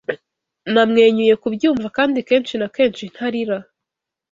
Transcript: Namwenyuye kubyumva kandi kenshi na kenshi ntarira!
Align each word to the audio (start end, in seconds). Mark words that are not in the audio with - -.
Namwenyuye 0.73 1.33
kubyumva 1.41 1.87
kandi 1.97 2.17
kenshi 2.29 2.53
na 2.57 2.67
kenshi 2.75 3.03
ntarira! 3.13 3.57